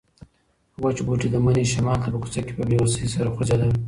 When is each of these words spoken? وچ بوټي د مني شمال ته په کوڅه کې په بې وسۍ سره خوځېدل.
وچ 0.83 0.97
بوټي 1.05 1.27
د 1.31 1.35
مني 1.45 1.63
شمال 1.71 1.97
ته 2.03 2.09
په 2.13 2.17
کوڅه 2.23 2.41
کې 2.45 2.53
په 2.57 2.63
بې 2.69 2.77
وسۍ 2.81 3.05
سره 3.15 3.29
خوځېدل. 3.35 3.71